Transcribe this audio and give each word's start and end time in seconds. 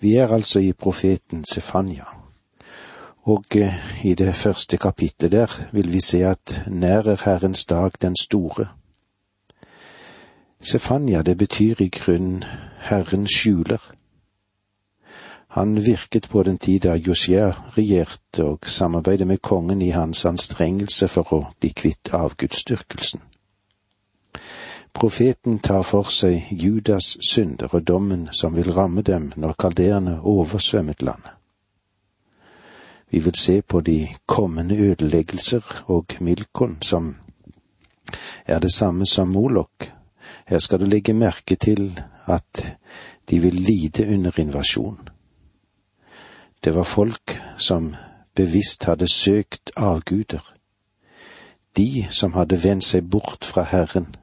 Vi 0.00 0.14
er 0.16 0.32
altså 0.32 0.58
i 0.58 0.72
profeten 0.72 1.44
Sefanya, 1.44 2.04
og 3.22 3.44
eh, 3.54 4.04
i 4.04 4.14
det 4.14 4.34
første 4.34 4.76
kapittelet 4.76 5.32
der 5.32 5.60
vil 5.72 5.92
vi 5.92 6.00
se 6.00 6.24
at 6.24 6.62
nær 6.66 7.06
er 7.06 7.22
Herrens 7.24 7.64
dag 7.64 7.90
den 8.02 8.16
store. 8.16 8.66
Sefanya, 10.60 11.22
det 11.22 11.38
betyr 11.38 11.74
i 11.80 11.88
grunn 11.88 12.44
Herren 12.78 13.26
skjuler. 13.28 13.92
Han 15.48 15.84
virket 15.86 16.28
på 16.28 16.42
den 16.42 16.58
tid 16.58 16.80
da 16.80 16.94
Josia 16.94 17.52
regjerte 17.76 18.44
og 18.44 18.58
samarbeidet 18.66 19.26
med 19.26 19.38
kongen 19.38 19.82
i 19.82 19.90
hans 19.90 20.24
anstrengelse 20.24 21.08
for 21.08 21.32
å 21.34 21.40
bli 21.60 21.72
kvitt 21.76 22.12
avgudsdyrkelsen. 22.14 23.20
Profeten 24.92 25.58
tar 25.58 25.82
for 25.82 26.10
seg 26.10 26.50
Judas 26.50 27.16
synder 27.30 27.70
og 27.72 27.86
dommen 27.86 28.28
som 28.32 28.56
vil 28.56 28.72
ramme 28.74 29.02
dem 29.02 29.32
når 29.36 29.52
kalderene 29.58 30.20
oversvømmet 30.20 31.02
landet. 31.02 31.30
Vi 33.10 33.18
vil 33.18 33.34
se 33.34 33.62
på 33.62 33.80
de 33.80 34.08
kommende 34.26 34.76
ødeleggelser 34.76 35.84
og 35.86 36.06
Milkon, 36.20 36.78
som 36.82 37.16
er 38.46 38.58
det 38.58 38.72
samme 38.72 39.06
som 39.06 39.28
Molok. 39.28 39.92
Her 40.46 40.58
skal 40.58 40.80
du 40.80 40.84
legge 40.84 41.12
merke 41.12 41.56
til 41.56 42.00
at 42.26 42.76
de 43.30 43.38
vil 43.38 43.54
lide 43.54 44.06
under 44.14 44.38
invasjon. 44.38 45.08
Det 46.64 46.74
var 46.74 46.82
folk 46.82 47.40
som 47.56 47.94
bevisst 48.34 48.84
hadde 48.84 49.08
søkt 49.08 49.70
avguder, 49.76 50.54
de 51.76 52.06
som 52.10 52.32
hadde 52.32 52.62
vendt 52.64 52.84
seg 52.84 53.10
bort 53.10 53.44
fra 53.44 53.62
Herren, 53.62 54.14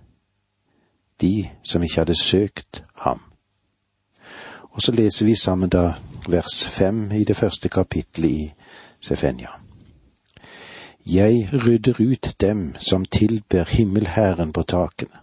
de 1.22 1.50
som 1.64 1.84
ikke 1.84 2.02
hadde 2.02 2.22
søkt 2.22 2.84
ham. 2.96 3.22
Og 4.62 4.82
så 4.82 4.92
leser 4.92 5.26
vi 5.26 5.36
sammen 5.36 5.70
da 5.70 5.94
vers 6.30 6.68
fem 6.68 7.12
i 7.12 7.24
det 7.24 7.36
første 7.36 7.70
kapittelet 7.70 8.30
i 8.30 8.52
Sefenja. 9.02 9.50
Jeg 11.06 11.50
rydder 11.54 11.96
ut 12.00 12.36
dem 12.42 12.76
som 12.80 13.06
tilber 13.06 13.64
himmelherren 13.64 14.54
på 14.54 14.64
takene, 14.64 15.18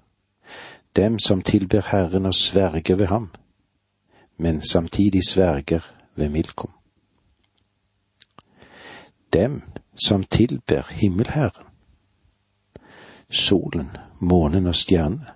dem 0.96 1.18
som 1.18 1.42
tilber 1.42 1.82
Herren 1.90 2.26
og 2.26 2.34
sverger 2.34 2.94
ved 2.94 3.06
ham, 3.06 3.30
men 4.36 4.62
samtidig 4.62 5.22
sverger 5.28 5.80
ved 6.16 6.28
Milkom. 6.28 6.70
Dem 9.32 9.62
som 10.06 10.24
tilber 10.24 10.82
himmelherren, 10.90 11.66
solen, 13.30 13.96
månen 14.18 14.66
og 14.66 14.74
stjernene, 14.74 15.26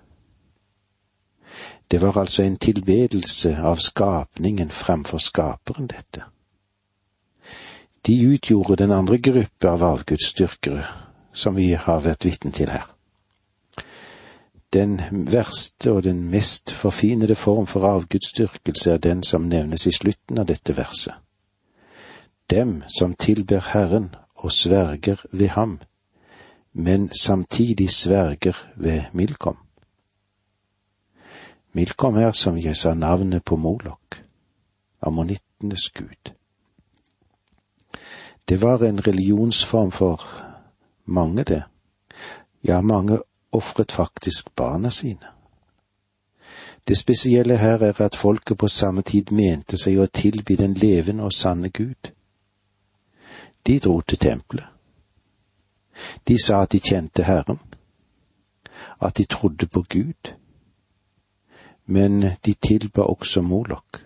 det 1.91 2.01
var 2.01 2.17
altså 2.17 2.43
en 2.43 2.57
tilbedelse 2.57 3.57
av 3.57 3.75
skapningen 3.75 4.69
fremfor 4.69 5.17
skaperen, 5.17 5.87
dette. 5.87 6.23
De 8.07 8.27
utgjorde 8.33 8.75
den 8.75 8.91
andre 8.91 9.17
gruppe 9.17 9.69
av 9.69 9.83
avgudsdyrkere 9.83 10.85
som 11.33 11.55
vi 11.55 11.73
har 11.73 11.99
vært 12.05 12.25
vitne 12.25 12.51
til 12.51 12.69
her. 12.69 12.85
Den 14.73 14.99
verste 15.11 15.91
og 15.91 16.03
den 16.03 16.29
mest 16.29 16.71
forfinede 16.71 17.35
form 17.35 17.67
for 17.67 17.87
avgudsdyrkelse 17.89 18.91
er 18.91 18.97
den 18.97 19.23
som 19.23 19.49
nevnes 19.49 19.85
i 19.85 19.91
slutten 19.91 20.37
av 20.37 20.45
dette 20.45 20.77
verset. 20.77 21.13
Dem 22.49 22.83
som 22.87 23.13
tilber 23.13 23.65
Herren 23.73 24.15
og 24.35 24.51
sverger 24.51 25.25
ved 25.31 25.47
ham, 25.47 25.79
men 26.73 27.09
samtidig 27.13 27.89
sverger 27.89 28.57
ved 28.75 29.01
Milkom. 29.13 29.57
Milkom 31.71 32.17
er, 32.17 32.31
som 32.31 32.57
jeg 32.57 32.75
sa, 32.75 32.93
navnet 32.93 33.43
på 33.45 33.55
Molok, 33.55 34.23
ammonittenes 35.01 35.89
gud. 35.89 36.33
Det 38.49 38.61
var 38.61 38.83
en 38.83 39.07
religionsform 39.07 39.91
for 39.91 40.21
mange, 41.05 41.43
det. 41.43 41.63
Ja, 42.63 42.81
mange 42.81 43.19
ofret 43.51 43.91
faktisk 43.91 44.55
barna 44.55 44.89
sine. 44.89 45.27
Det 46.87 46.97
spesielle 46.97 47.57
her 47.57 47.83
er 47.83 48.01
at 48.01 48.15
folket 48.15 48.57
på 48.57 48.67
samme 48.67 49.01
tid 49.01 49.31
mente 49.31 49.77
seg 49.77 49.99
å 49.99 50.07
tilby 50.09 50.55
den 50.55 50.73
levende 50.73 51.23
og 51.23 51.33
sanne 51.33 51.69
Gud. 51.69 52.09
De 53.67 53.79
dro 53.79 54.01
til 54.01 54.17
tempelet. 54.17 54.65
De 56.27 56.37
sa 56.41 56.63
at 56.63 56.71
de 56.71 56.79
kjente 56.79 57.23
Herren, 57.23 57.59
at 59.01 59.17
de 59.17 59.25
trodde 59.25 59.67
på 59.67 59.83
Gud 59.89 60.38
men 61.89 62.21
de 62.45 62.53
tilba 62.53 63.01
også 63.09 63.41
Molok. 63.41 64.03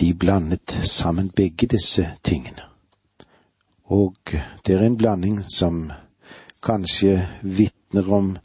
De 0.00 0.14
blandet 0.14 0.72
sammen 0.82 1.28
begge 1.36 1.66
disse 1.66 2.06
tingene. 2.24 2.64
Og 3.84 4.16
det 4.66 4.74
er 4.74 4.84
en 4.86 4.96
blanding 4.96 5.42
som 5.52 5.90
kanskje 6.64 7.28
vitner 7.42 8.08
om 8.12 8.36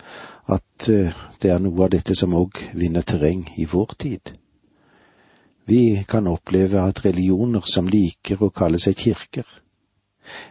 at 0.47 0.89
eh, 0.89 1.13
det 1.41 1.51
er 1.51 1.59
noe 1.63 1.85
av 1.85 1.93
dette 1.93 2.15
som 2.15 2.35
òg 2.35 2.59
vinner 2.75 3.05
terreng 3.07 3.45
i 3.57 3.65
vår 3.69 3.95
tid. 3.99 4.33
Vi 5.65 6.03
kan 6.07 6.27
oppleve 6.27 6.83
at 6.83 7.05
religioner 7.05 7.63
som 7.73 7.87
liker 7.87 8.43
å 8.43 8.51
kalle 8.51 8.79
seg 8.83 8.99
kirker, 8.99 9.47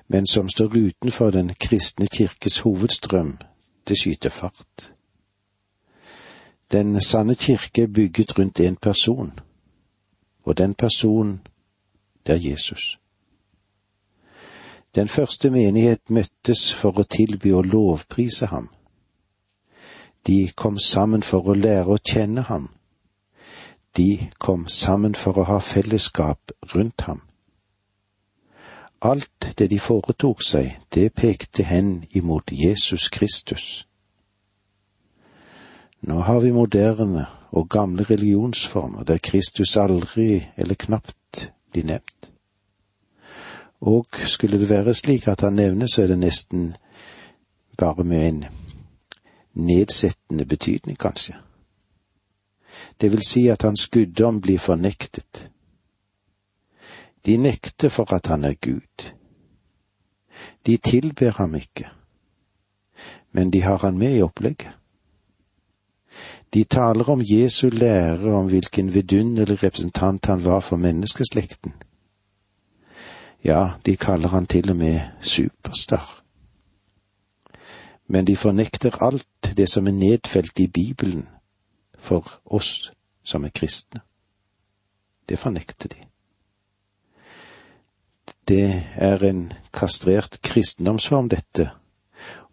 men 0.09 0.27
som 0.27 0.49
står 0.49 0.77
utenfor 0.77 1.37
den 1.37 1.53
kristne 1.61 2.09
kirkes 2.09 2.62
hovedstrøm, 2.65 3.37
det 3.89 4.00
skyter 4.00 4.33
fart. 4.33 4.93
Den 6.72 7.00
sanne 7.00 7.34
kirke 7.34 7.83
er 7.83 7.87
bygget 7.87 8.38
rundt 8.38 8.60
en 8.60 8.77
person, 8.77 9.33
og 10.43 10.59
den 10.59 10.75
personen, 10.75 11.41
det 12.27 12.33
er 12.33 12.50
Jesus. 12.50 12.99
Den 14.94 15.09
første 15.09 15.50
menighet 15.50 16.11
møttes 16.11 16.75
for 16.75 16.99
å 17.00 17.03
tilby 17.03 17.53
og 17.53 17.65
lovprise 17.65 18.47
ham. 18.47 18.69
De 20.27 20.50
kom 20.56 20.78
sammen 20.78 21.22
for 21.22 21.49
å 21.49 21.55
lære 21.55 21.94
å 21.94 22.00
kjenne 22.12 22.44
ham. 22.49 22.69
De 23.97 24.28
kom 24.38 24.69
sammen 24.69 25.15
for 25.15 25.38
å 25.38 25.47
ha 25.49 25.59
fellesskap 25.59 26.53
rundt 26.75 27.00
ham. 27.09 27.22
Alt 29.03 29.55
det 29.59 29.71
de 29.71 29.78
foretok 29.78 30.44
seg, 30.44 30.77
det 30.94 31.15
pekte 31.15 31.65
hen 31.65 32.05
imot 32.15 32.53
Jesus 32.53 33.09
Kristus. 33.09 33.87
Nå 36.02 36.18
har 36.20 36.40
vi 36.40 36.50
moderne 36.50 37.26
og 37.50 37.68
gamle 37.68 38.02
religionsformer 38.02 39.04
der 39.04 39.18
Kristus 39.22 39.76
aldri 39.76 40.46
eller 40.56 40.74
knapt 40.74 41.52
blir 41.70 41.84
nevnt. 41.84 42.32
Og 43.80 44.06
skulle 44.26 44.58
det 44.58 44.70
være 44.70 44.94
slik 44.94 45.28
at 45.28 45.40
han 45.40 45.52
nevnes, 45.52 45.90
så 45.90 46.02
er 46.02 46.06
det 46.06 46.18
nesten 46.18 46.74
bare 47.78 48.04
med 48.04 48.28
en 48.28 48.44
nedsettende 49.54 50.44
betydning, 50.44 50.98
kanskje. 50.98 51.34
Det 53.00 53.10
vil 53.10 53.22
si 53.26 53.46
at 53.48 53.62
hans 53.62 53.86
guddom 53.86 54.40
blir 54.40 54.58
fornektet. 54.58 55.50
De 57.26 57.36
nekter 57.36 57.88
for 57.88 58.14
at 58.14 58.26
han 58.26 58.44
er 58.44 58.54
Gud. 58.54 59.12
De 60.66 60.76
tilber 60.76 61.30
ham 61.30 61.54
ikke, 61.54 61.88
men 63.32 63.50
de 63.50 63.62
har 63.62 63.76
han 63.76 63.98
med 63.98 64.16
i 64.16 64.22
opplegget. 64.22 64.81
De 66.54 66.64
taler 66.64 67.08
om 67.08 67.22
Jesu 67.24 67.68
lære 67.68 68.34
om 68.34 68.46
hvilken 68.46 68.94
vidunderlig 68.94 69.62
representant 69.62 70.26
han 70.26 70.44
var 70.44 70.60
for 70.60 70.76
menneskeslekten. 70.76 71.72
Ja, 73.44 73.70
de 73.86 73.96
kaller 73.96 74.28
han 74.28 74.46
til 74.46 74.70
og 74.70 74.76
med 74.76 75.00
superstar. 75.20 76.22
Men 78.06 78.26
de 78.26 78.36
fornekter 78.36 79.02
alt 79.02 79.56
det 79.56 79.68
som 79.68 79.86
er 79.86 79.92
nedfelt 79.92 80.58
i 80.58 80.66
Bibelen 80.66 81.28
for 81.98 82.40
oss 82.44 82.92
som 83.24 83.44
er 83.44 83.54
kristne. 83.54 84.00
Det 85.28 85.38
fornekter 85.38 85.88
de. 85.88 85.96
Det 88.48 88.84
er 88.94 89.25
en 89.25 89.52
kastrert 89.72 90.38
kristendomsform, 90.43 91.28
dette, 91.28 91.70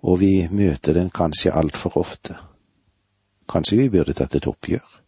og 0.01 0.19
vi 0.19 0.47
møter 0.51 0.93
den 0.93 1.09
kanskje 1.09 1.51
altfor 1.51 1.97
ofte. 1.97 2.37
Kanskje 3.49 3.77
vi 3.77 3.89
burde 3.89 4.13
tatt 4.13 4.35
et 4.35 4.47
oppgjør. 4.47 4.99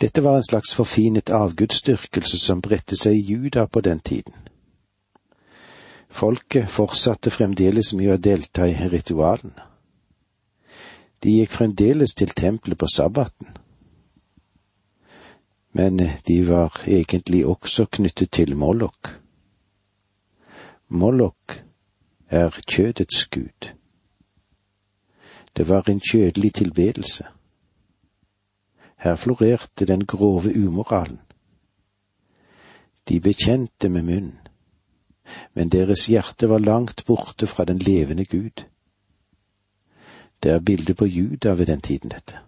Dette 0.00 0.20
var 0.20 0.36
en 0.36 0.44
slags 0.44 0.74
forfinet 0.74 1.30
avgudsdyrkelse 1.30 2.38
som 2.38 2.60
bredte 2.60 2.96
seg 3.00 3.16
i 3.16 3.24
Juda 3.30 3.66
på 3.66 3.80
den 3.80 4.00
tiden. 4.00 4.34
Folket 6.10 6.68
fortsatte 6.70 7.30
fremdeles 7.30 7.94
med 7.94 8.12
å 8.12 8.18
delta 8.20 8.66
i 8.68 8.74
ritualene. 8.92 9.64
De 11.22 11.38
gikk 11.38 11.54
fremdeles 11.54 12.12
til 12.14 12.34
tempelet 12.36 12.78
på 12.78 12.88
sabbaten. 12.92 13.54
Men 15.72 16.00
de 16.28 16.36
var 16.48 16.76
egentlig 16.86 17.46
også 17.46 17.86
knyttet 17.86 18.32
til 18.32 18.56
Mollok. 18.56 19.10
Mollok 20.88 21.60
er 22.28 22.60
kjødets 22.68 23.26
gud. 23.32 23.75
Det 25.56 25.68
var 25.68 25.90
en 25.90 26.00
kjødelig 26.00 26.54
tilbedelse. 26.54 27.24
Her 28.96 29.16
florerte 29.16 29.86
den 29.86 30.06
grove 30.06 30.66
umoralen. 30.66 31.20
De 33.08 33.20
bekjente 33.20 33.88
med 33.88 34.02
munnen, 34.02 34.38
men 35.54 35.68
deres 35.68 36.06
hjerte 36.06 36.48
var 36.48 36.58
langt 36.58 37.04
borte 37.06 37.46
fra 37.46 37.64
den 37.64 37.78
levende 37.78 38.24
Gud. 38.24 38.64
Det 40.42 40.50
er 40.50 40.60
bildet 40.60 40.96
på 40.96 41.06
Juda 41.06 41.52
ved 41.52 41.66
den 41.66 41.80
tiden, 41.80 42.10
dette, 42.10 42.38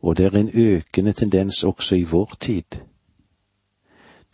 og 0.00 0.16
det 0.16 0.26
er 0.26 0.38
en 0.38 0.50
økende 0.54 1.12
tendens 1.12 1.64
også 1.64 1.94
i 1.94 2.02
vår 2.02 2.34
tid. 2.40 2.80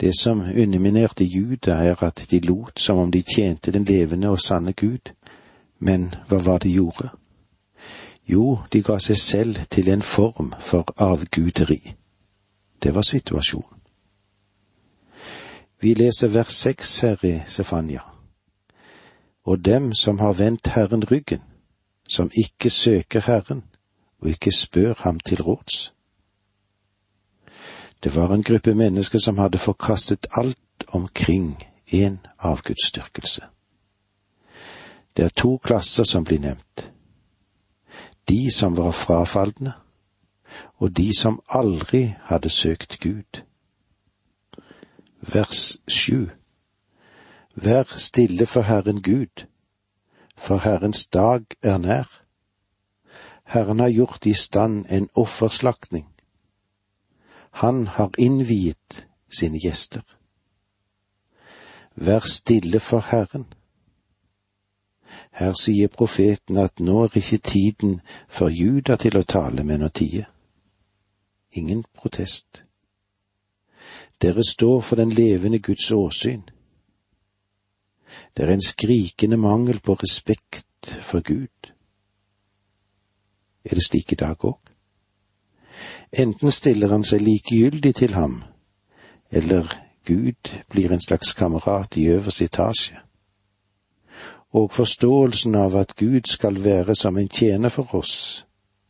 Det 0.00 0.12
som 0.20 0.40
underminerte 0.40 1.24
Juda, 1.24 1.72
er 1.72 2.02
at 2.02 2.26
de 2.30 2.40
lot 2.40 2.80
som 2.80 2.98
om 2.98 3.12
de 3.12 3.22
tjente 3.22 3.72
den 3.72 3.84
levende 3.84 4.28
og 4.28 4.40
sanne 4.40 4.72
Gud, 4.72 5.12
men 5.78 6.14
hva 6.28 6.38
var 6.44 6.58
det 6.58 6.68
de 6.68 6.74
gjorde? 6.74 7.08
Jo, 8.28 8.58
de 8.72 8.82
ga 8.82 8.98
seg 9.00 9.16
selv 9.16 9.56
til 9.72 9.88
en 9.88 10.02
form 10.02 10.52
for 10.60 10.84
avguderi. 10.96 11.94
Det 12.82 12.94
var 12.94 13.02
situasjonen. 13.02 13.78
Vi 15.80 15.94
leser 15.94 16.28
vers 16.28 16.52
seks 16.52 17.00
her 17.00 17.24
i 17.24 17.40
Sefanya. 17.48 18.00
Og 19.44 19.64
dem 19.64 19.94
som 19.94 20.18
har 20.18 20.32
vendt 20.32 20.68
Herren 20.74 21.04
ryggen, 21.10 21.42
som 22.08 22.30
ikke 22.34 22.70
søker 22.70 23.20
Herren 23.20 23.62
og 24.20 24.28
ikke 24.28 24.52
spør 24.52 24.94
ham 24.98 25.20
til 25.20 25.42
råds. 25.42 25.92
Det 28.04 28.16
var 28.16 28.34
en 28.34 28.42
gruppe 28.42 28.74
mennesker 28.74 29.18
som 29.18 29.38
hadde 29.38 29.58
forkastet 29.58 30.26
alt 30.30 30.84
omkring 30.88 31.62
en 31.86 32.18
avgudsdyrkelse. 32.38 33.42
Det 35.16 35.24
er 35.24 35.28
to 35.28 35.56
klasser 35.56 36.04
som 36.04 36.24
blir 36.24 36.38
nevnt. 36.38 36.92
De 38.28 38.50
som 38.50 38.76
var 38.76 38.90
frafalne, 38.90 39.72
og 40.76 40.96
de 40.96 41.12
som 41.18 41.40
aldri 41.48 42.14
hadde 42.22 42.50
søkt 42.50 43.00
Gud. 43.00 43.42
Vers 45.20 45.76
sju 45.88 46.28
Vær 47.54 47.82
stille 47.96 48.46
for 48.46 48.62
Herren 48.62 49.02
Gud, 49.02 49.46
for 50.36 50.56
Herrens 50.56 51.06
dag 51.06 51.44
er 51.62 51.78
nær. 51.78 52.22
Herren 53.44 53.78
har 53.80 53.88
gjort 53.88 54.26
i 54.26 54.34
stand 54.34 54.84
en 54.90 55.08
offerslaktning. 55.14 56.06
Han 57.50 57.86
har 57.86 58.10
innviet 58.18 59.08
sine 59.30 59.58
gjester. 59.58 60.04
Vær 61.94 62.20
stille 62.20 62.80
for 62.80 63.00
Herren. 63.00 63.46
Her 65.32 65.52
sier 65.54 65.88
profeten 65.88 66.56
at 66.56 66.80
nå 66.80 67.04
er 67.04 67.16
ikke 67.16 67.38
tiden 67.38 68.00
for 68.28 68.48
Juda 68.48 68.96
til 68.96 69.16
å 69.18 69.24
tale, 69.24 69.64
men 69.64 69.82
å 69.82 69.88
tie. 69.88 70.26
Ingen 71.56 71.84
protest. 71.94 72.64
Dere 74.20 74.42
står 74.44 74.80
for 74.80 74.96
den 74.96 75.10
levende 75.14 75.58
Guds 75.58 75.90
åsyn. 75.92 76.42
Det 78.36 78.44
er 78.44 78.52
en 78.52 78.64
skrikende 78.64 79.36
mangel 79.36 79.80
på 79.80 79.94
respekt 79.94 80.96
for 81.00 81.20
Gud. 81.20 81.72
Er 83.64 83.74
det 83.74 83.84
slik 83.84 84.12
i 84.12 84.20
dag 84.20 84.44
òg? 84.44 84.58
Enten 86.12 86.50
stiller 86.50 86.90
han 86.90 87.04
seg 87.04 87.20
likegyldig 87.22 87.94
til 87.94 88.14
ham, 88.16 88.40
eller 89.30 89.68
Gud 90.08 90.54
blir 90.70 90.92
en 90.92 91.04
slags 91.04 91.34
kamerat 91.36 91.96
i 91.96 92.08
øverste 92.08 92.48
etasje. 92.48 93.07
Og 94.52 94.72
forståelsen 94.72 95.54
av 95.54 95.76
at 95.76 95.96
Gud 95.96 96.26
skal 96.26 96.64
være 96.64 96.94
som 96.94 97.18
en 97.18 97.28
tjener 97.28 97.68
for 97.68 97.94
oss, 97.94 98.44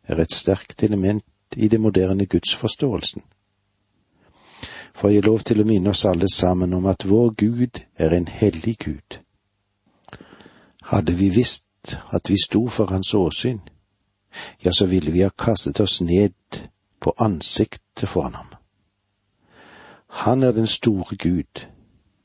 er 0.06 0.20
et 0.20 0.32
sterkt 0.32 0.82
element 0.82 1.24
i 1.56 1.68
det 1.68 1.80
moderne 1.80 2.26
gudsforståelsen. 2.26 3.22
Får 4.94 5.08
jeg 5.08 5.24
lov 5.24 5.40
til 5.40 5.60
å 5.60 5.66
minne 5.66 5.90
oss 5.90 6.04
alle 6.04 6.28
sammen 6.32 6.74
om 6.74 6.86
at 6.86 7.06
vår 7.06 7.34
Gud 7.34 7.82
er 7.96 8.14
en 8.14 8.28
hellig 8.28 8.78
Gud. 8.78 9.18
Hadde 10.82 11.12
vi 11.12 11.28
visst 11.28 11.98
at 12.12 12.30
vi 12.30 12.36
sto 12.38 12.66
for 12.68 12.90
Hans 12.90 13.14
åsyn, 13.14 13.60
ja, 14.64 14.72
så 14.72 14.86
ville 14.86 15.10
vi 15.10 15.22
ha 15.22 15.30
kastet 15.30 15.80
oss 15.80 16.00
ned 16.00 16.34
på 17.00 17.12
ansiktet 17.18 18.08
foran 18.08 18.34
ham. 18.34 18.50
Han 20.08 20.42
er 20.42 20.52
den 20.52 20.66
store 20.66 21.16
Gud, 21.16 21.66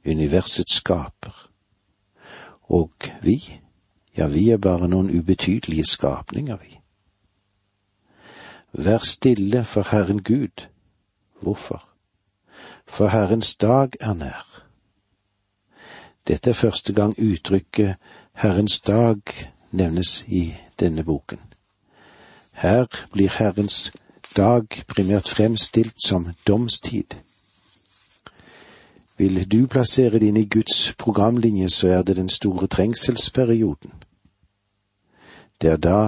universets 0.05 0.75
skaper. 0.75 1.42
Og 2.73 2.91
vi, 3.21 3.37
ja, 4.17 4.27
vi 4.27 4.49
er 4.49 4.57
bare 4.57 4.87
noen 4.89 5.11
ubetydelige 5.13 5.85
skapninger, 5.85 6.57
vi. 6.57 6.79
Vær 8.73 9.05
stille 9.05 9.61
for 9.65 9.85
Herren 9.91 10.23
Gud. 10.23 10.65
Hvorfor? 11.41 11.83
For 12.87 13.07
Herrens 13.13 13.55
dag 13.55 13.93
er 14.01 14.13
nær. 14.13 14.47
Dette 16.27 16.49
er 16.49 16.53
første 16.53 16.93
gang 16.93 17.13
uttrykket 17.19 17.95
Herrens 18.33 18.79
dag 18.81 19.21
nevnes 19.71 20.23
i 20.27 20.53
denne 20.79 21.03
boken. 21.03 21.39
Her 22.53 22.85
blir 23.11 23.29
Herrens 23.37 23.91
dag 24.37 24.65
primært 24.87 25.29
fremstilt 25.29 26.01
som 26.07 26.31
domstid. 26.47 27.13
Vil 29.23 29.51
du 29.51 29.67
plassere 29.71 30.19
det 30.19 30.27
inn 30.27 30.37
i 30.37 30.49
Guds 30.51 30.93
programlinje, 30.99 31.69
så 31.69 31.87
er 31.87 32.01
det 32.03 32.17
den 32.17 32.29
store 32.29 32.67
trengselsperioden. 32.67 33.91
Det 35.61 35.69
er 35.71 35.77
da 35.77 35.99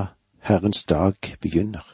Herrens 0.44 0.84
dag 0.84 1.16
begynner. 1.42 1.86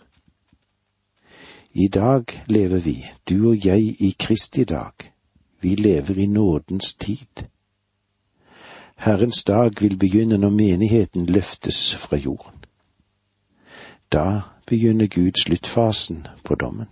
I 1.73 1.87
dag 1.87 2.25
lever 2.47 2.79
vi, 2.79 2.95
du 3.29 3.49
og 3.49 3.65
jeg, 3.65 4.01
i 4.01 4.15
Kristi 4.19 4.63
dag. 4.63 5.13
Vi 5.61 5.75
lever 5.75 6.17
i 6.17 6.25
nådens 6.25 6.93
tid. 6.93 7.45
Herrens 8.95 9.43
dag 9.43 9.71
vil 9.81 9.97
begynne 9.97 10.37
når 10.37 10.49
menigheten 10.49 11.25
løftes 11.25 11.95
fra 11.95 12.17
jorden. 12.17 12.65
Da 14.11 14.41
begynner 14.65 15.07
Gud 15.07 15.37
sluttfasen 15.43 16.27
på 16.43 16.55
dommen. 16.55 16.89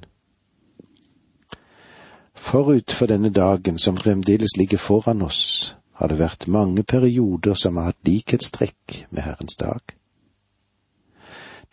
Forut 2.40 2.92
for 2.92 3.06
denne 3.12 3.30
dagen 3.30 3.80
som 3.80 3.98
fremdeles 3.98 4.58
ligger 4.58 4.78
foran 4.78 5.22
oss, 5.22 5.76
har 5.94 6.08
det 6.08 6.20
vært 6.20 6.48
mange 6.48 6.84
perioder 6.84 7.54
som 7.54 7.78
har 7.78 7.92
hatt 7.92 8.08
likhetstrekk 8.08 9.06
med 9.12 9.24
Herrens 9.24 9.58
dag. 9.60 9.82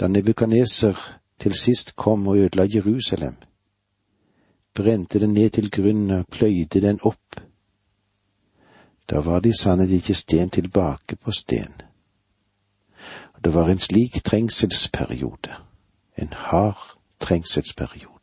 Da 0.01 0.09
Nebukaneser 0.09 0.99
til 1.39 1.55
sist 1.55 1.95
kom 1.97 2.27
og 2.29 2.39
ødela 2.39 2.67
Jerusalem, 2.75 3.37
brente 4.75 5.21
den 5.21 5.33
ned 5.33 5.51
til 5.51 5.71
grunnen 5.71 6.11
og 6.11 6.27
pløyde 6.29 6.81
den 6.81 6.99
opp. 7.03 7.41
Da 9.11 9.21
var 9.21 9.41
de 9.41 9.55
sannhet 9.55 9.91
ikke 9.91 10.15
sten 10.15 10.51
tilbake 10.51 11.17
på 11.17 11.31
sten. 11.31 11.73
Det 13.45 13.55
var 13.55 13.71
en 13.71 13.79
slik 13.79 14.25
trengselsperiode 14.25 15.55
en 16.17 16.33
hard 16.33 16.99
trengselsperiode. 17.21 18.16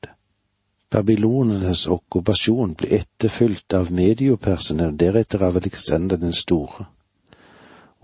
Babylonenes 0.93 1.87
okkupasjon 1.89 2.75
ble 2.77 2.91
etterfulgt 2.99 3.73
av 3.73 3.89
mediopersene 3.89 4.91
og 4.91 4.97
deretter 5.01 5.41
av 5.41 5.55
Alexander 5.57 6.19
den 6.21 6.35
store, 6.37 6.85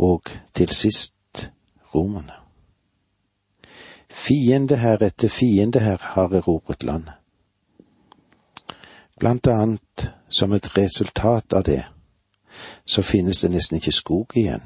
og 0.01 0.31
til 0.57 0.73
sist 0.73 1.43
romerne. 1.93 2.33
Fiende 4.09 4.79
her 4.81 5.03
etter 5.05 5.29
fiende 5.29 5.83
her 5.85 6.01
har 6.15 6.33
erobret 6.33 6.83
landet. 6.83 7.13
Blant 9.19 9.47
annet 9.47 10.09
som 10.29 10.53
et 10.57 10.71
resultat 10.77 11.53
av 11.53 11.67
det, 11.69 11.83
så 12.85 13.05
finnes 13.05 13.43
det 13.43 13.51
nesten 13.53 13.77
ikke 13.77 13.93
skog 13.93 14.37
igjen, 14.39 14.65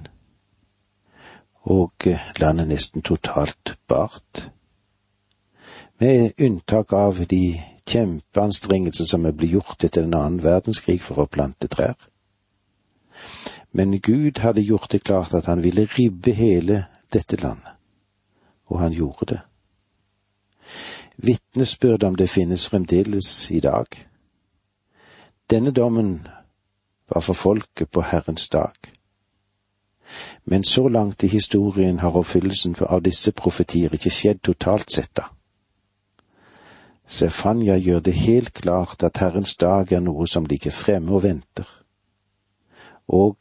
og 1.68 2.08
landet 2.40 2.72
nesten 2.72 3.04
totalt 3.04 3.76
bart 3.88 4.48
med 6.00 6.40
unntak 6.40 6.94
av 6.94 7.20
de 7.28 7.73
kjempeanstrengelser 7.90 9.06
som 9.06 9.26
er 9.26 9.36
blitt 9.38 9.52
gjort 9.52 9.84
etter 9.84 10.06
den 10.06 10.16
annen 10.18 10.44
verdenskrig 10.44 11.02
for 11.02 11.24
å 11.24 11.30
plante 11.30 11.68
trær. 11.68 11.98
Men 13.72 14.00
Gud 14.02 14.40
hadde 14.40 14.62
gjort 14.62 14.92
det 14.92 15.04
klart 15.04 15.34
at 15.34 15.46
han 15.46 15.64
ville 15.64 15.88
ribbe 15.98 16.32
hele 16.32 16.86
dette 17.14 17.38
landet, 17.42 17.74
og 18.66 18.80
han 18.80 18.94
gjorde 18.94 19.26
det. 19.34 19.42
Vitnesbyrd 21.18 22.04
om 22.04 22.16
det 22.16 22.30
finnes 22.30 22.68
fremdeles 22.70 23.52
i 23.52 23.60
dag. 23.60 23.86
Denne 25.50 25.72
dommen 25.72 26.28
var 27.10 27.22
for 27.22 27.34
folket 27.34 27.92
på 27.92 28.02
Herrens 28.02 28.50
dag. 28.50 28.74
Men 30.46 30.64
så 30.64 30.88
langt 30.88 31.24
i 31.24 31.28
historien 31.28 32.00
har 32.00 32.18
oppfyllelsen 32.18 32.76
av 32.80 33.02
disse 33.02 33.32
profetier 33.32 33.94
ikke 33.94 34.14
skjedd 34.14 34.42
totalt 34.42 34.92
sett 34.92 35.16
da. 35.18 35.33
Sefanya 37.08 37.76
gjør 37.78 38.00
det 38.00 38.14
helt 38.14 38.54
klart 38.54 39.04
at 39.04 39.20
Herrens 39.20 39.56
dag 39.60 39.92
er 39.92 40.04
noe 40.04 40.28
som 40.28 40.46
ligger 40.50 40.72
fremme 40.72 41.12
og 41.14 41.24
venter, 41.26 41.68
og 43.08 43.38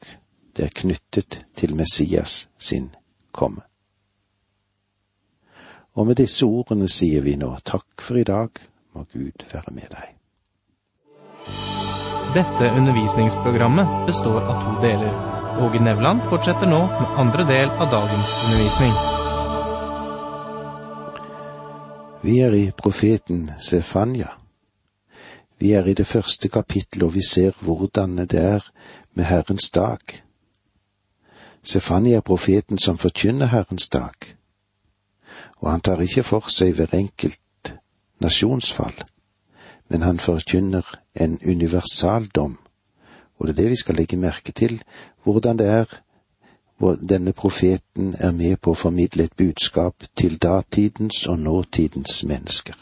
det 0.57 0.67
er 0.67 0.75
knyttet 0.83 1.39
til 1.57 1.77
Messias 1.79 2.49
sin 2.59 2.91
komme. 3.33 3.63
Og 5.95 6.07
med 6.09 6.17
disse 6.21 6.45
ordene 6.47 6.89
sier 6.89 7.23
vi 7.25 7.37
nå 7.37 7.53
takk 7.69 8.01
for 8.01 8.19
i 8.21 8.25
dag, 8.25 8.51
må 8.95 9.05
Gud 9.13 9.47
være 9.53 9.73
med 9.77 9.89
deg. 9.93 10.13
Dette 12.33 12.71
undervisningsprogrammet 12.73 14.07
består 14.09 14.41
av 14.41 14.63
to 14.65 14.77
deler. 14.85 15.17
Åge 15.61 15.83
Nevland 15.85 16.25
fortsetter 16.33 16.69
nå 16.69 16.87
med 16.89 17.19
andre 17.21 17.45
del 17.49 17.75
av 17.77 17.93
dagens 17.93 18.33
undervisning. 18.45 19.22
Vi 22.23 22.39
er 22.39 22.53
i 22.55 22.71
profeten 22.71 23.51
Sefanya. 23.59 24.29
Vi 25.59 25.73
er 25.73 25.87
i 25.87 25.95
det 25.95 26.07
første 26.07 26.49
kapittelet, 26.49 27.03
og 27.03 27.15
vi 27.15 27.23
ser 27.29 27.51
hvordan 27.61 28.17
det 28.19 28.39
er 28.39 28.71
med 29.15 29.25
Herrens 29.25 29.71
dag. 29.71 29.99
Sefania 31.63 32.17
er 32.17 32.21
profeten 32.21 32.79
som 32.79 32.99
forkynner 32.99 33.47
Herrens 33.47 33.89
dag, 33.89 34.15
og 35.57 35.71
han 35.71 35.81
tar 35.81 36.01
ikke 36.01 36.23
for 36.23 36.47
seg 36.47 36.77
hver 36.79 36.95
enkelt 36.95 37.75
nasjonsfall, 38.23 39.03
men 39.89 40.03
han 40.03 40.19
forkynner 40.19 40.95
en 41.15 41.41
universal 41.47 42.27
dom, 42.27 42.59
og 43.39 43.47
det 43.47 43.53
er 43.53 43.63
det 43.63 43.71
vi 43.71 43.83
skal 43.83 43.99
legge 43.99 44.17
merke 44.17 44.53
til, 44.53 44.83
hvordan 45.25 45.59
det 45.59 45.67
er 45.67 45.99
hvor 46.83 46.95
denne 46.95 47.33
profeten 47.33 48.15
er 48.19 48.33
med 48.33 48.57
på 48.57 48.73
å 48.73 48.75
formidle 48.75 49.23
et 49.29 49.37
budskap 49.39 50.03
til 50.19 50.33
datidens 50.43 51.29
og 51.31 51.39
nåtidens 51.39 52.25
mennesker. 52.27 52.75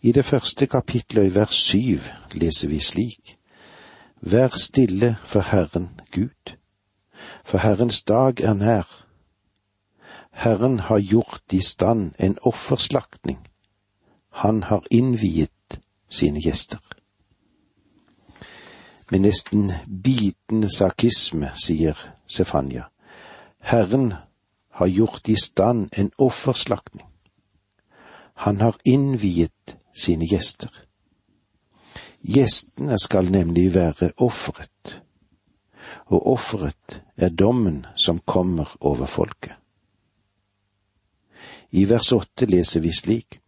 I 0.00 0.12
det 0.12 0.24
første 0.24 0.66
kapitlet 0.66 1.28
i 1.28 1.34
vers 1.34 1.58
syv 1.66 2.08
leser 2.32 2.72
vi 2.72 2.80
slik. 2.80 3.34
Vær 4.20 4.56
stille 4.56 5.18
for 5.24 5.44
Herren 5.50 5.90
Gud, 6.16 6.56
for 7.44 7.58
Herrens 7.58 8.00
dag 8.02 8.40
er 8.40 8.54
nær. 8.54 8.88
Herren 10.32 10.78
har 10.78 11.04
gjort 11.04 11.52
i 11.52 11.60
stand 11.60 12.12
en 12.18 12.38
offerslaktning. 12.42 13.44
Han 14.30 14.62
har 14.62 14.88
innviet 14.90 15.80
sine 16.08 16.40
gjester. 16.40 16.80
Med 19.10 19.28
nesten 19.28 19.72
bitende 20.02 20.72
sarkisme 20.72 21.52
sier 21.60 22.13
Sefanya. 22.26 22.88
Herren 23.58 24.14
har 24.70 24.86
gjort 24.86 25.28
i 25.28 25.36
stand 25.36 25.88
en 25.92 26.10
offerslaktning. 26.18 27.06
Han 28.34 28.60
har 28.60 28.76
innviet 28.84 29.76
sine 29.94 30.26
gjester. 30.26 30.70
Gjestene 32.24 32.98
skal 32.98 33.30
nemlig 33.30 33.74
være 33.74 34.10
offeret, 34.18 35.02
og 36.06 36.26
offeret 36.32 37.02
er 37.16 37.28
dommen 37.28 37.86
som 37.96 38.18
kommer 38.18 38.76
over 38.80 39.06
folket. 39.06 39.54
I 41.70 41.84
vers 41.90 42.12
åtte 42.12 42.46
leser 42.46 42.80
vi 42.80 42.92
slik. 42.92 43.40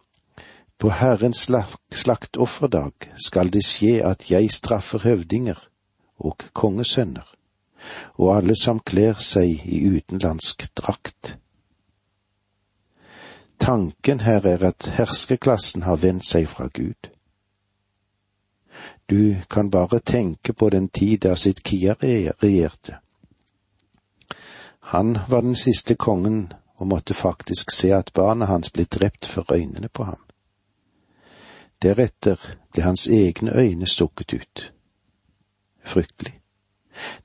På 0.78 0.90
Herrens 0.90 1.46
slaktofferdag 1.94 3.10
skal 3.26 3.52
det 3.52 3.64
skje 3.64 4.02
at 4.04 4.30
jeg 4.30 4.50
straffer 4.52 5.02
høvdinger 5.02 5.58
og 6.18 6.42
kongesønner 6.52 7.35
og 8.14 8.36
alle 8.36 8.56
som 8.56 8.80
kler 8.80 9.18
seg 9.22 9.66
i 9.66 9.82
utenlandsk 9.88 10.68
drakt. 10.76 11.36
Tanken 13.60 14.20
her 14.20 14.46
er 14.46 14.66
at 14.68 14.92
herskeklassen 14.98 15.82
har 15.82 15.96
vendt 16.02 16.24
seg 16.24 16.48
fra 16.48 16.68
Gud. 16.68 17.10
Du 19.10 19.36
kan 19.50 19.70
bare 19.70 20.00
tenke 20.00 20.52
på 20.52 20.70
den 20.70 20.88
tid 20.88 21.18
da 21.18 21.34
Sidkia 21.34 21.94
regjerte. 22.02 22.98
Han 24.80 25.18
var 25.28 25.40
den 25.40 25.54
siste 25.54 25.94
kongen 25.94 26.52
og 26.76 26.86
måtte 26.86 27.14
faktisk 27.14 27.70
se 27.70 27.94
at 27.94 28.12
barnet 28.14 28.48
hans 28.48 28.70
ble 28.70 28.84
drept 28.84 29.26
for 29.26 29.52
øynene 29.52 29.88
på 29.88 30.04
ham. 30.04 30.20
Deretter 31.82 32.36
ble 32.72 32.82
hans 32.82 33.06
egne 33.06 33.56
øyne 33.56 33.86
stukket 33.86 34.34
ut. 34.34 34.72
Fryktelig. 35.84 36.35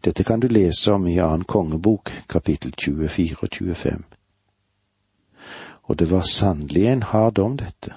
Dette 0.06 0.24
kan 0.24 0.40
du 0.40 0.48
lese 0.48 0.92
om 0.92 1.08
i 1.08 1.20
annen 1.20 1.44
kongebok, 1.44 2.12
kapittel 2.28 2.74
24 2.78 3.38
og 3.42 3.50
25. 3.56 4.04
Og 5.84 6.00
det 6.00 6.12
var 6.12 6.24
sannelig 6.24 6.86
en 6.88 7.04
hard 7.04 7.34
dom, 7.34 7.58
dette. 7.58 7.96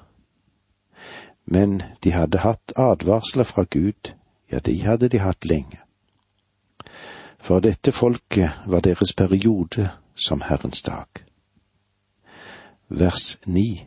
Men 1.45 1.83
de 2.05 2.13
hadde 2.13 2.39
hatt 2.39 2.73
advarsler 2.77 3.45
fra 3.45 3.65
Gud, 3.71 4.15
ja, 4.51 4.59
de 4.59 4.83
hadde 4.83 5.09
de 5.09 5.19
hatt 5.19 5.45
lenge. 5.45 5.81
For 7.39 7.61
dette 7.61 7.93
folket 7.93 8.65
var 8.67 8.81
deres 8.81 9.13
periode 9.13 9.91
som 10.17 10.41
Herrens 10.41 10.83
dag. 10.83 11.07
Vers 12.89 13.39
9 13.47 13.87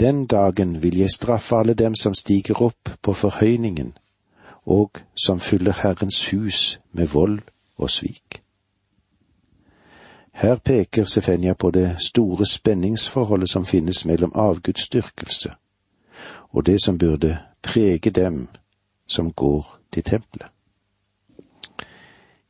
Den 0.00 0.26
dagen 0.26 0.82
vil 0.82 0.96
jeg 0.98 1.10
straffe 1.10 1.56
alle 1.56 1.74
dem 1.74 1.94
som 1.94 2.14
stiger 2.14 2.62
opp 2.62 2.90
på 3.02 3.12
forhøyningen 3.12 3.92
og 4.66 4.90
som 5.16 5.40
fyller 5.40 5.72
Herrens 5.72 6.30
hus 6.30 6.80
med 6.92 7.06
vold 7.06 7.40
og 7.76 7.90
svik. 7.90 8.42
Her 10.32 10.56
peker 10.56 11.04
Sefenja 11.04 11.54
på 11.54 11.70
det 11.70 11.96
store 11.98 12.46
spenningsforholdet 12.46 13.50
som 13.50 13.66
finnes 13.66 14.04
mellom 14.06 14.32
avgudsdyrkelse 14.34 15.52
og 16.50 16.66
det 16.66 16.82
som 16.82 16.98
burde 16.98 17.38
prege 17.62 18.10
dem 18.10 18.48
som 19.06 19.32
går 19.32 19.78
til 19.92 20.02
tempelet. 20.02 20.48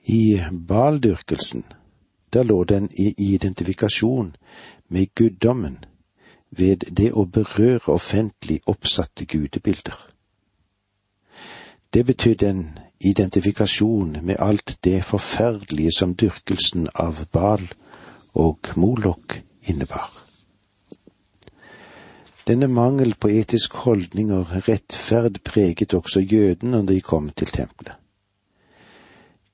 I 0.09 0.40
baldyrkelsen, 0.69 1.64
der 2.33 2.43
lå 2.43 2.64
den 2.64 2.90
i 2.99 3.14
identifikasjon 3.19 4.37
med 4.88 5.07
guddommen 5.14 5.85
ved 6.50 6.76
det 6.76 7.12
å 7.12 7.25
berøre 7.25 7.95
offentlig 7.95 8.61
oppsatte 8.67 9.25
gudebilder. 9.25 10.10
Det 11.92 12.06
betydde 12.06 12.49
en 12.49 12.78
identifikasjon 13.00 14.18
med 14.23 14.37
alt 14.38 14.78
det 14.85 15.04
forferdelige 15.04 15.92
som 15.99 16.14
dyrkelsen 16.14 16.88
av 16.94 17.25
Bal 17.32 17.64
og 18.35 18.59
Molok 18.76 19.42
innebar. 19.62 20.11
Denne 22.47 22.68
mangel 22.68 23.14
på 23.14 23.28
etisk 23.28 23.75
holdning 23.85 24.30
og 24.32 24.54
rettferd 24.68 25.42
preget 25.44 25.94
også 25.94 26.20
jødene 26.20 26.70
når 26.70 26.87
de 26.87 27.00
kom 27.00 27.28
til 27.30 27.47
tempelet. 27.47 27.94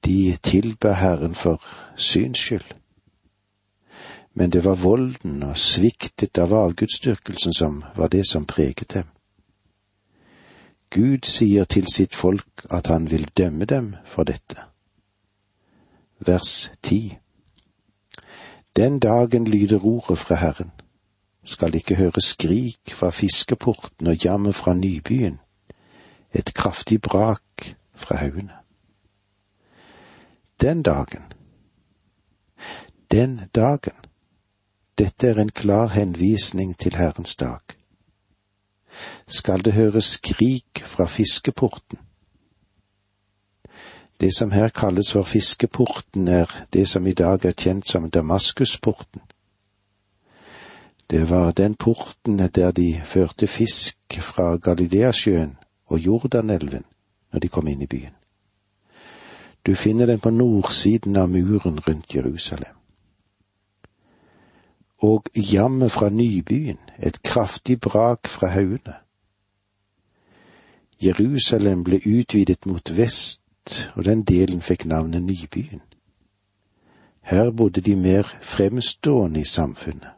De 0.05 0.37
tilba 0.43 0.93
Herren 0.93 1.35
for 1.35 1.63
syns 1.97 2.39
skyld. 2.39 2.69
Men 4.35 4.51
det 4.51 4.65
var 4.65 4.75
volden 4.75 5.43
og 5.43 5.57
sviktet 5.59 6.39
av 6.39 6.53
avgudsdyrkelsen 6.53 7.55
som 7.57 7.85
var 7.97 8.09
det 8.13 8.27
som 8.29 8.45
preget 8.47 8.93
dem. 8.95 9.16
Gud 10.91 11.27
sier 11.27 11.65
til 11.65 11.87
sitt 11.93 12.15
folk 12.15 12.67
at 12.71 12.87
han 12.87 13.11
vil 13.11 13.29
dømme 13.37 13.65
dem 13.65 13.95
for 14.05 14.25
dette. 14.25 14.57
Vers 16.19 16.73
ti. 16.83 17.19
Den 18.77 18.99
dagen 18.99 19.47
lyder 19.47 19.85
ordet 19.85 20.19
fra 20.19 20.35
Herren, 20.35 20.71
skal 21.45 21.75
ikke 21.75 21.95
høre 21.95 22.21
skrik 22.21 22.95
fra 22.95 23.11
fiskeporten 23.11 24.07
og 24.07 24.25
jammer 24.25 24.53
fra 24.53 24.75
nybyen, 24.75 25.39
et 26.33 26.55
kraftig 26.55 27.01
brak 27.03 27.77
fra 27.95 28.17
haugene. 28.17 28.53
Den 30.61 30.83
dagen, 30.83 31.23
den 33.11 33.41
dagen, 33.55 33.93
dette 34.99 35.29
er 35.29 35.41
en 35.41 35.53
klar 35.53 35.87
henvisning 35.87 36.79
til 36.79 36.97
Herrens 36.97 37.37
dag 37.37 37.61
skal 39.27 39.65
det 39.65 39.73
høres 39.73 40.05
skrik 40.05 40.83
fra 40.85 41.07
fiskeporten. 41.07 41.99
Det 44.21 44.35
som 44.35 44.51
her 44.51 44.69
kalles 44.69 45.13
for 45.13 45.23
fiskeporten, 45.23 46.29
er 46.29 46.67
det 46.73 46.89
som 46.89 47.07
i 47.07 47.13
dag 47.13 47.45
er 47.45 47.53
kjent 47.53 47.89
som 47.89 48.11
Damaskusporten. 48.11 49.21
Det 51.11 51.31
var 51.31 51.51
den 51.51 51.75
porten 51.75 52.39
der 52.39 52.71
de 52.71 53.01
førte 53.05 53.47
fisk 53.47 53.99
fra 54.21 54.57
Galileasjøen 54.57 55.57
og 55.87 55.99
Jordanelven 55.99 56.85
når 57.33 57.41
de 57.41 57.49
kom 57.49 57.69
inn 57.69 57.83
i 57.83 57.87
byen. 57.87 58.15
Du 59.67 59.75
finner 59.75 60.07
den 60.07 60.21
på 60.21 60.31
nordsiden 60.31 61.17
av 61.17 61.29
muren 61.29 61.81
rundt 61.81 62.15
Jerusalem. 62.15 62.76
Og 65.07 65.27
jammet 65.37 65.93
fra 65.93 66.09
nybyen, 66.09 66.79
et 66.99 67.23
kraftig 67.23 67.81
brak 67.81 68.29
fra 68.29 68.47
haugene. 68.47 68.97
Jerusalem 71.03 71.85
ble 71.85 72.01
utvidet 72.07 72.67
mot 72.67 72.97
vest, 72.97 73.43
og 73.95 74.05
den 74.05 74.23
delen 74.23 74.63
fikk 74.63 74.87
navnet 74.87 75.23
Nybyen. 75.23 75.83
Her 77.21 77.51
bodde 77.51 77.81
de 77.81 77.97
mer 77.97 78.23
fremstående 78.41 79.41
i 79.41 79.45
samfunnet. 79.45 80.11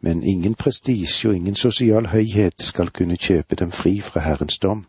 Men 0.00 0.22
ingen 0.22 0.54
prestisje 0.54 1.28
og 1.28 1.36
ingen 1.36 1.54
sosial 1.54 2.06
høyhet 2.06 2.62
skal 2.62 2.88
kunne 2.88 3.16
kjøpe 3.16 3.56
dem 3.56 3.72
fri 3.72 4.00
fra 4.00 4.20
Herrens 4.20 4.58
dom. 4.58 4.86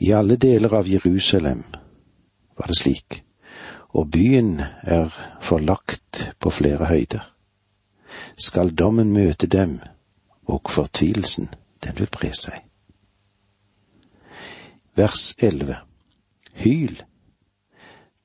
I 0.00 0.10
alle 0.10 0.36
deler 0.36 0.72
av 0.72 0.88
Jerusalem 0.88 1.64
var 2.58 2.66
det 2.66 2.78
slik, 2.78 3.24
og 3.92 4.10
byen 4.10 4.60
er 4.82 5.08
forlagt 5.40 6.32
på 6.40 6.50
flere 6.50 6.86
høyder. 6.86 7.28
skal 8.36 8.74
dommen 8.74 9.12
møte 9.12 9.46
dem, 9.46 9.80
og 10.46 10.70
fortvilelsen, 10.70 11.48
den 11.84 11.98
vil 11.98 12.08
bre 12.12 12.32
seg. 12.36 12.58
Vers 14.96 15.34
11 15.38 15.76
Hyl, 16.52 17.02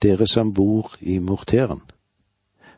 dere 0.01 0.27
som 0.27 0.53
bor 0.53 0.95
i 0.99 1.19
morteren, 1.19 1.81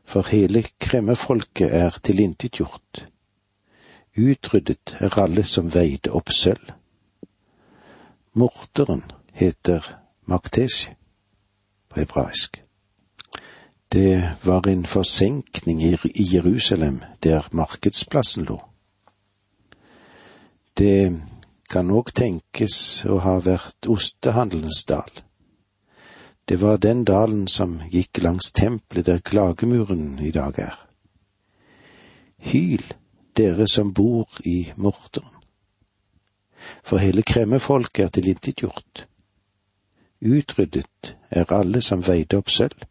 for 0.05 0.29
hele 0.29 0.63
kremmefolket 0.79 1.73
er 1.73 1.97
tilintetgjort. 2.03 3.07
Utryddet 4.17 4.97
er 4.99 5.17
alle 5.19 5.43
som 5.43 5.73
veide 5.73 6.13
opp 6.13 6.29
sølv. 6.33 6.73
Morteren 8.33 9.03
heter 9.33 9.85
Maktesh 10.25 10.91
på 11.89 11.99
hebraisk. 11.99 12.63
Det 13.91 14.31
var 14.43 14.67
en 14.67 14.85
forsenkning 14.85 15.83
i 15.83 15.97
Jerusalem, 16.33 17.01
der 17.23 17.47
markedsplassen 17.51 18.43
lå. 18.43 18.61
Det 20.77 21.21
kan 21.69 21.89
òg 21.89 22.11
tenkes 22.13 22.75
å 23.09 23.17
ha 23.25 23.39
vært 23.41 23.89
ostehandelens 23.89 24.83
dal. 24.85 25.09
Det 26.45 26.59
var 26.61 26.77
den 26.77 27.01
dalen 27.05 27.47
som 27.47 27.79
gikk 27.89 28.21
langs 28.21 28.51
tempelet 28.53 29.05
der 29.09 29.25
klagemuren 29.25 30.19
i 30.21 30.29
dag 30.31 30.59
er. 30.59 30.77
Hyl, 32.37 32.85
dere 33.37 33.67
som 33.67 33.93
bor 33.93 34.29
i 34.45 34.71
morteren. 34.77 35.33
For 36.83 37.01
hele 37.01 37.25
kremmefolket 37.25 38.05
er 38.05 38.13
tilintetgjort. 38.13 39.07
Utryddet 40.21 41.15
er 41.29 41.53
alle 41.53 41.81
som 41.81 42.05
veide 42.05 42.37
opp 42.37 42.53
sølv. 42.53 42.85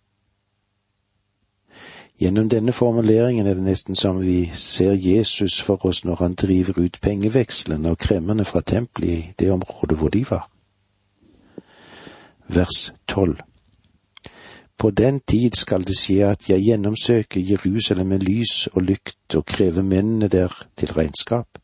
Gjennom 2.19 2.49
denne 2.51 2.73
formuleringen 2.73 3.47
er 3.47 3.55
det 3.55 3.63
nesten 3.63 3.95
som 3.95 4.19
vi 4.19 4.51
ser 4.55 4.97
Jesus 4.99 5.61
for 5.63 5.87
oss 5.87 6.03
når 6.05 6.17
han 6.19 6.35
driver 6.35 6.81
ut 6.83 6.99
pengevekslene 7.03 7.93
og 7.95 7.99
kremmerne 8.03 8.45
fra 8.45 8.61
tempelet 8.61 9.11
i 9.11 9.35
det 9.39 9.53
området 9.55 9.99
hvor 9.99 10.11
de 10.11 10.25
var. 10.31 10.49
Vers 12.49 12.93
tolv. 13.07 13.39
På 14.79 14.91
den 14.91 15.21
tid 15.21 15.55
skal 15.55 15.87
det 15.87 15.95
skje 15.99 16.27
at 16.27 16.51
jeg 16.51 16.63
gjennomsøker 16.63 17.41
Jerusalem 17.41 18.07
med 18.07 18.27
lys 18.27 18.67
og 18.73 18.83
lykt 18.83 19.35
og 19.35 19.47
krever 19.47 19.83
mennene 19.83 20.29
der 20.29 20.55
til 20.77 20.93
regnskap, 20.93 21.59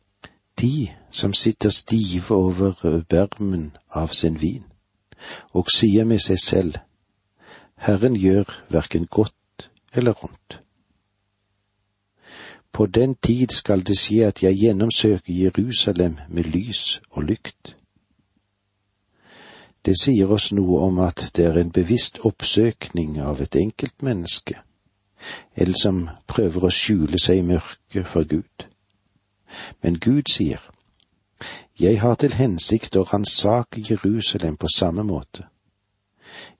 de 0.60 0.88
som 1.10 1.34
sitter 1.34 1.70
stive 1.70 2.34
over 2.34 3.02
bermen 3.08 3.72
av 3.90 4.14
sin 4.14 4.40
vin, 4.40 4.64
og 5.50 5.70
sier 5.70 6.04
med 6.04 6.22
seg 6.22 6.38
selv, 6.38 6.74
Herren 7.76 8.14
gjør 8.16 8.50
hverken 8.68 9.06
godt 9.06 9.34
eller 9.94 10.12
rundt. 10.12 10.60
På 12.74 12.86
den 12.86 13.14
tid 13.14 13.48
skal 13.48 13.86
det 13.86 13.94
skje 13.98 14.26
at 14.26 14.42
jeg 14.42 14.58
gjennomsøker 14.58 15.32
Jerusalem 15.32 16.16
med 16.28 16.44
lys 16.44 17.00
og 17.10 17.22
lykt. 17.22 17.76
Det 19.84 19.94
sier 20.00 20.30
oss 20.32 20.48
noe 20.52 20.80
om 20.88 20.98
at 21.04 21.22
det 21.36 21.44
er 21.46 21.58
en 21.60 21.70
bevisst 21.70 22.18
oppsøkning 22.24 23.20
av 23.20 23.42
et 23.44 23.56
enkeltmenneske, 23.60 24.56
eller 25.54 25.78
som 25.78 26.08
prøver 26.26 26.66
å 26.66 26.72
skjule 26.72 27.20
seg 27.20 27.42
i 27.42 27.46
mørket 27.52 28.08
for 28.10 28.26
Gud. 28.26 28.66
Men 29.82 30.00
Gud 30.00 30.32
sier, 30.32 30.60
Jeg 31.80 32.00
har 32.00 32.14
til 32.14 32.34
hensikt 32.34 32.96
å 32.96 33.02
ransake 33.02 33.82
Jerusalem 33.90 34.56
på 34.56 34.66
samme 34.76 35.02
måte. 35.02 35.46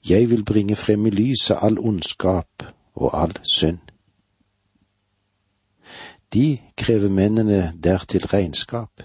Jeg 0.08 0.30
vil 0.30 0.44
bringe 0.44 0.76
frem 0.76 1.06
i 1.06 1.10
lyset 1.10 1.58
all 1.62 1.78
ondskap 1.78 2.62
og 2.94 3.22
all 3.22 3.32
synd. 3.42 3.78
De 6.34 6.58
krever 6.76 7.08
mennene 7.08 7.72
dertil 7.84 8.26
regnskap. 8.26 9.02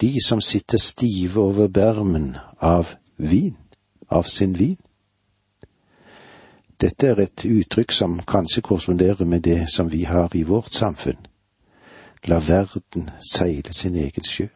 De 0.00 0.12
som 0.26 0.40
sitter 0.40 0.78
stive 0.78 1.40
over 1.40 1.68
bermen 1.68 2.36
av 2.60 2.94
vin, 3.16 3.56
av 4.08 4.22
sin 4.22 4.58
vin. 4.58 4.78
Dette 6.80 7.06
er 7.06 7.20
et 7.20 7.44
uttrykk 7.44 7.92
som 7.92 8.20
kanskje 8.22 8.62
korresponderer 8.62 9.24
med 9.24 9.40
det 9.40 9.66
som 9.70 9.90
vi 9.92 10.04
har 10.04 10.34
i 10.34 10.42
vårt 10.42 10.74
samfunn. 10.74 11.18
La 12.24 12.38
verden 12.38 13.10
seile 13.32 13.72
sin 13.72 13.94
egen 13.94 14.24
sjø. 14.24 14.46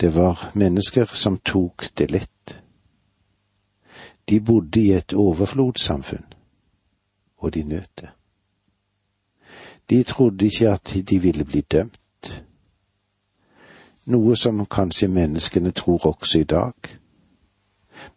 Det 0.00 0.14
var 0.14 0.50
mennesker 0.54 1.10
som 1.14 1.38
tok 1.38 1.88
det 1.98 2.10
lett. 2.10 2.33
De 4.28 4.40
bodde 4.40 4.80
i 4.80 4.92
et 4.92 5.12
overflodssamfunn, 5.12 6.24
og 7.36 7.54
de 7.54 7.62
nøt 7.62 7.90
det. 8.00 8.08
De 9.90 10.02
trodde 10.02 10.44
ikke 10.44 10.70
at 10.70 10.96
de 11.10 11.18
ville 11.18 11.44
bli 11.44 11.60
dømt, 11.60 12.44
noe 14.06 14.36
som 14.36 14.64
kanskje 14.66 15.08
menneskene 15.08 15.72
tror 15.72 16.06
også 16.06 16.38
i 16.38 16.48
dag, 16.48 16.74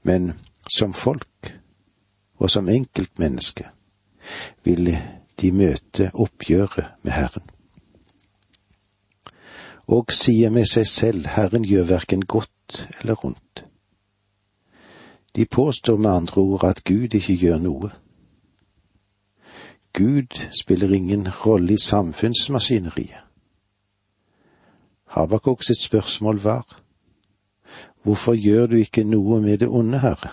men 0.04 0.34
som 0.72 0.94
folk 0.94 1.54
og 2.38 2.52
som 2.52 2.70
enkeltmenneske 2.70 3.68
vil 4.64 4.92
de 5.42 5.52
møte 5.52 6.12
oppgjøret 6.14 6.86
med 7.04 7.12
Herren. 7.12 7.50
Og 9.88 10.12
sier 10.12 10.52
med 10.52 10.68
seg 10.68 10.88
selv 10.88 11.28
Herren 11.38 11.64
gjør 11.64 11.88
hverken 11.88 12.26
godt 12.26 12.88
eller 13.00 13.26
ondt. 13.26 13.67
De 15.38 15.46
påstår 15.46 15.98
med 15.98 16.12
andre 16.12 16.42
ord 16.42 16.64
at 16.64 16.84
Gud 16.84 17.14
ikke 17.14 17.36
gjør 17.38 17.60
noe. 17.62 17.90
Gud 19.94 20.34
spiller 20.62 20.94
ingen 20.94 21.28
rolle 21.30 21.74
i 21.74 21.82
samfunnsmaskineriet. 21.84 23.22
Habakuk 25.14 25.64
sitt 25.64 25.82
spørsmål 25.82 26.40
var, 26.44 26.80
Hvorfor 28.04 28.34
gjør 28.34 28.66
du 28.66 28.76
ikke 28.76 29.04
noe 29.04 29.42
med 29.42 29.58
det 29.58 29.68
onde, 29.68 30.00
Herre? 30.00 30.30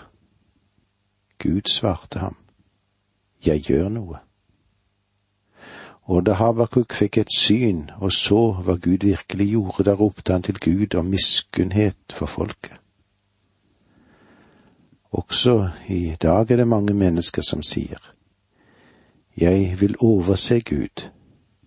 Gud 1.43 1.69
svarte 1.69 2.19
ham, 2.19 2.35
Jeg 3.45 3.61
gjør 3.61 3.89
noe. 3.89 4.17
Og 6.01 6.25
da 6.25 6.33
Habakuk 6.33 6.93
fikk 6.93 7.17
et 7.17 7.37
syn 7.37 7.91
og 7.97 8.11
så 8.11 8.51
hva 8.57 8.77
Gud 8.81 9.05
virkelig 9.05 9.49
gjorde, 9.51 9.83
da 9.83 9.93
ropte 9.93 10.33
han 10.33 10.41
til 10.41 10.59
Gud 10.59 10.97
om 10.97 11.05
miskunnhet 11.05 11.97
for 12.09 12.25
folket. 12.25 12.81
Også 15.15 15.69
i 15.87 16.15
dag 16.21 16.51
er 16.51 16.55
det 16.55 16.67
mange 16.67 16.93
mennesker 16.93 17.41
som 17.41 17.61
sier, 17.63 18.13
Jeg 19.37 19.81
vil 19.81 19.95
overse 19.99 20.61
Gud, 20.61 21.09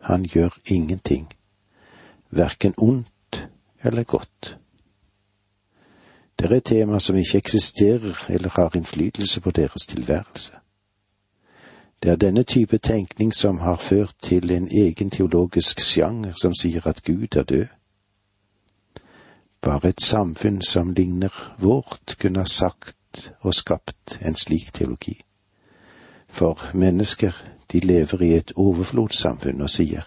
han 0.00 0.24
gjør 0.24 0.58
ingenting, 0.66 1.32
verken 2.30 2.74
ondt 2.76 3.48
eller 3.84 4.02
godt. 4.02 4.58
Det 6.38 6.52
er 6.52 6.56
et 6.56 6.64
tema 6.64 6.98
som 6.98 7.16
ikke 7.16 7.38
eksisterer 7.38 8.26
eller 8.28 8.48
har 8.48 8.76
innflytelse 8.76 9.40
på 9.40 9.50
deres 9.50 9.86
tilværelse. 9.88 10.52
Det 12.02 12.10
er 12.10 12.16
denne 12.16 12.42
type 12.42 12.78
tenkning 12.78 13.34
som 13.34 13.58
har 13.58 13.76
ført 13.76 14.14
til 14.22 14.50
en 14.50 14.68
egen 14.68 15.10
teologisk 15.10 15.80
sjanger 15.80 16.32
som 16.42 16.54
sier 16.54 16.86
at 16.86 17.04
Gud 17.04 17.36
er 17.36 17.42
død. 17.42 17.66
Bare 19.60 19.88
et 19.88 20.02
samfunn 20.02 20.62
som 20.62 20.92
ligner 20.92 21.56
vårt, 21.58 22.16
kunne 22.20 22.38
ha 22.38 22.46
sagt 22.46 22.97
og 23.40 23.54
skapt 23.54 24.18
en 24.26 24.34
slik 24.34 24.72
teologi. 24.74 25.20
For 26.28 26.70
mennesker, 26.74 27.32
de 27.72 27.80
lever 27.80 28.22
i 28.22 28.32
et 28.36 28.52
overflodssamfunn 28.56 29.60
og 29.60 29.70
sier, 29.70 30.02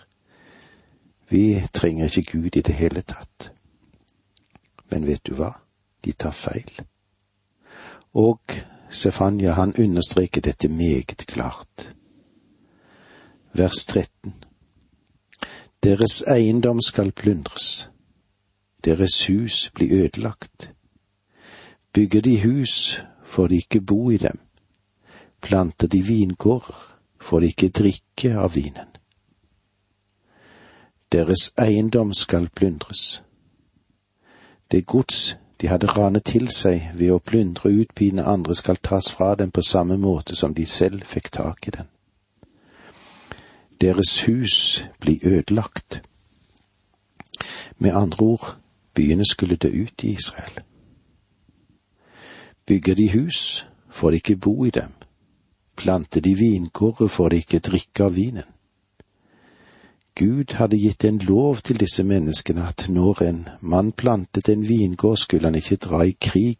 vi 1.29 1.63
trenger 1.73 2.05
ikke 2.17 2.31
Gud 2.31 2.57
i 2.57 2.61
det 2.61 2.75
hele 2.75 3.01
tatt. 3.01 3.51
Men 4.91 5.07
vet 5.07 5.23
du 5.27 5.35
hva, 5.35 5.53
de 6.05 6.11
tar 6.11 6.35
feil. 6.35 6.81
Og 8.13 8.41
Sefanya, 8.91 9.51
han 9.51 9.75
understreker 9.79 10.41
dette 10.41 10.67
meget 10.67 11.17
klart. 11.27 11.95
Vers 13.53 13.85
13. 13.85 14.33
Deres 15.83 16.23
eiendom 16.27 16.81
skal 16.81 17.11
plyndres, 17.11 17.89
deres 18.85 19.27
hus 19.27 19.71
blir 19.75 20.03
ødelagt, 20.03 20.70
Bygger 21.93 22.21
de 22.21 22.39
hus, 22.39 23.01
får 23.25 23.47
de 23.47 23.55
ikke 23.55 23.81
bo 23.81 24.11
i 24.11 24.17
dem. 24.17 24.39
Planter 25.41 25.87
de 25.87 26.01
vingårder, 26.01 26.97
får 27.19 27.39
de 27.39 27.47
ikke 27.47 27.69
drikke 27.69 28.37
av 28.37 28.55
vinen. 28.55 28.87
Deres 31.11 31.51
eiendom 31.59 32.13
skal 32.13 32.49
plyndres. 32.49 33.23
Det 34.71 34.85
gods 34.85 35.35
de 35.61 35.67
hadde 35.67 35.87
ranet 35.87 36.23
til 36.23 36.47
seg 36.49 36.93
ved 36.95 37.11
å 37.11 37.19
plyndre 37.19 37.69
og 37.69 37.83
utpine 37.83 38.23
andre, 38.23 38.55
skal 38.55 38.79
tas 38.79 39.11
fra 39.11 39.35
dem 39.35 39.51
på 39.51 39.61
samme 39.61 39.97
måte 39.97 40.35
som 40.35 40.55
de 40.55 40.65
selv 40.65 41.03
fikk 41.05 41.29
tak 41.35 41.67
i 41.67 41.75
den. 41.75 41.91
Deres 43.81 44.23
hus 44.23 44.85
blir 44.99 45.19
ødelagt. 45.27 46.01
Med 47.77 47.93
andre 47.93 48.25
ord, 48.25 48.55
byene 48.93 49.25
skulle 49.25 49.55
dø 49.55 49.67
ut 49.67 50.03
i 50.03 50.15
Israel. 50.15 50.63
Bygger 52.71 52.95
de 52.95 53.09
hus, 53.11 53.67
får 53.89 54.11
de 54.11 54.15
ikke 54.15 54.35
bo 54.35 54.65
i 54.65 54.69
dem. 54.69 54.91
plante 55.75 56.21
de 56.21 56.35
vingårder 56.35 57.07
får 57.07 57.29
de 57.29 57.35
ikke 57.35 57.59
drikke 57.59 58.03
av 58.03 58.15
vinen. 58.15 58.47
Gud 60.15 60.53
hadde 60.55 60.79
gitt 60.79 61.03
en 61.03 61.17
lov 61.17 61.57
til 61.57 61.79
disse 61.79 62.03
menneskene 62.03 62.67
at 62.67 62.85
når 62.89 63.23
en 63.23 63.49
mann 63.59 63.91
plantet 63.91 64.49
en 64.49 64.63
vingård, 64.69 65.17
skulle 65.17 65.47
han 65.47 65.55
ikke 65.55 65.75
dra 65.75 66.01
i 66.01 66.15
krig 66.21 66.57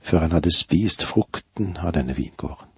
før 0.00 0.18
han 0.18 0.32
hadde 0.32 0.52
spist 0.52 1.02
frukten 1.02 1.76
av 1.80 1.92
denne 1.96 2.16
vingården. 2.16 2.68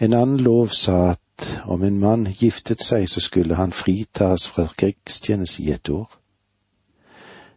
En 0.00 0.12
annen 0.12 0.40
lov 0.40 0.68
sa 0.68 1.10
at 1.10 1.60
om 1.64 1.84
en 1.84 1.98
mann 1.98 2.24
giftet 2.32 2.82
seg, 2.82 3.08
så 3.08 3.20
skulle 3.20 3.54
han 3.54 3.72
fritas 3.72 4.48
fra 4.48 4.70
krigstjeneste 4.78 5.62
i 5.62 5.72
et 5.76 5.90
år. 5.90 6.08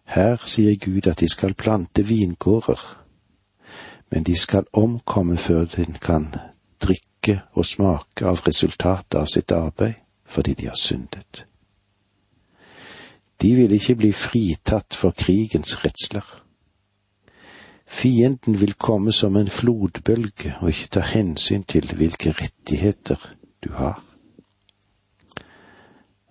Her 0.04 0.44
sier 0.46 0.76
Gud 0.76 1.08
at 1.08 1.20
de 1.20 1.30
skal 1.30 1.54
plante 1.54 2.04
vingårder, 2.04 3.01
men 4.12 4.24
de 4.24 4.36
skal 4.36 4.66
omkomme 4.74 5.38
før 5.38 5.66
den 5.66 5.94
kan 5.94 6.36
drikke 6.82 7.42
og 7.54 7.66
smake 7.66 8.26
av 8.26 8.44
resultatet 8.48 9.20
av 9.20 9.30
sitt 9.32 9.52
arbeid 9.52 9.94
fordi 10.32 10.54
de 10.54 10.68
har 10.68 10.80
syndet. 10.80 11.46
De 13.42 13.56
vil 13.56 13.72
ikke 13.72 13.96
bli 13.96 14.12
fritatt 14.16 14.96
for 14.96 15.12
krigens 15.18 15.80
redsler. 15.86 16.24
Fienden 17.86 18.62
vil 18.62 18.74
komme 18.74 19.12
som 19.12 19.36
en 19.36 19.50
flodbølge 19.50 20.54
og 20.62 20.70
ikke 20.70 20.88
ta 20.88 21.04
hensyn 21.04 21.64
til 21.64 21.92
hvilke 21.96 22.32
rettigheter 22.32 23.20
du 23.64 23.74
har. 23.74 24.00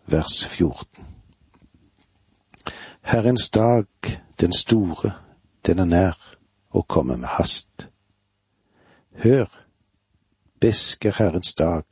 Vers 0.07 0.47
14 0.47 1.07
Herrens 3.03 3.51
dag, 3.51 3.87
den 4.41 4.53
store, 4.53 5.13
den 5.67 5.79
er 5.79 5.85
nær 5.85 6.30
og 6.71 6.89
komme 6.89 7.17
med 7.17 7.29
hast. 7.29 7.89
Hør, 9.23 9.47
besker 10.61 11.13
Herrens 11.19 11.55
dag, 11.55 11.83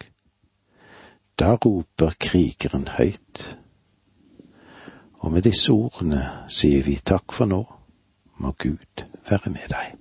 da 1.38 1.54
roper 1.54 2.10
krigeren 2.20 2.88
høyt. 2.88 3.58
Og 5.18 5.32
med 5.32 5.42
disse 5.42 5.72
ordene 5.72 6.22
sier 6.48 6.84
vi 6.86 6.98
takk 7.02 7.34
for 7.34 7.50
nå, 7.50 7.62
må 8.38 8.52
Gud 8.58 9.06
være 9.30 9.50
med 9.50 9.70
deg. 9.70 9.96